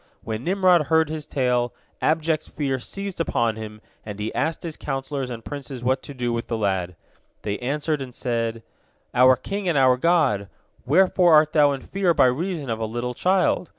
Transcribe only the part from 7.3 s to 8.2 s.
They answered, and